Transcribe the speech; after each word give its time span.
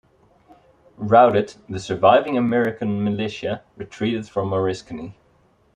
Routed, 0.97 1.57
the 1.69 1.77
surviving 1.79 2.35
American 2.35 3.03
militia 3.03 3.61
retreated 3.75 4.27
from 4.27 4.49
Oriskany. 4.49 5.13